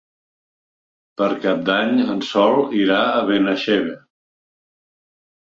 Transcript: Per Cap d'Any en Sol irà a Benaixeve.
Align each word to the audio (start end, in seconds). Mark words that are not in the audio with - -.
Per 1.21 1.27
Cap 1.43 1.61
d'Any 1.67 1.93
en 2.15 2.23
Sol 2.31 2.57
irà 2.81 2.99
a 3.11 3.21
Benaixeve. 3.29 3.95